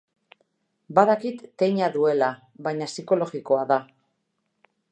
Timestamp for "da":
3.73-3.79